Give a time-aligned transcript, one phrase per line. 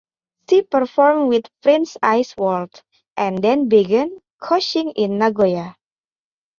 [0.49, 2.81] She performed with Prince Ice World
[3.15, 5.77] and then began coaching in Nagoya.